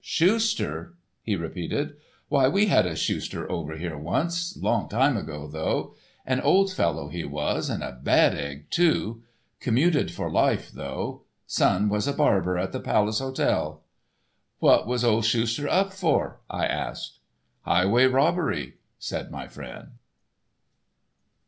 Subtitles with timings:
[0.03, 1.93] Schuster!" he repeated;
[2.27, 5.93] "why we had a Schuster over here once—a long time ago, though.
[6.25, 9.21] An old fellow he was, and a bad egg, too.
[9.59, 11.21] Commuted for life, though.
[11.45, 13.83] Son was a barber at the Palace Hotel."
[14.57, 17.19] "What was old Schuster up for?" I asked.
[17.61, 19.89] "Highway robbery," said my friend.